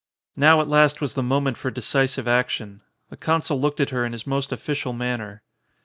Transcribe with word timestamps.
Now 0.35 0.61
at 0.61 0.67
last 0.67 0.99
was 0.99 1.13
the 1.13 1.21
moment 1.21 1.57
for 1.57 1.69
decisive 1.69 2.27
action. 2.27 2.81
The 3.11 3.17
consul 3.17 3.61
looked 3.61 3.79
at 3.79 3.91
her 3.91 4.03
in 4.03 4.13
his 4.13 4.25
most 4.25 4.51
official 4.51 4.93
man 4.93 5.19
ner. 5.19 5.43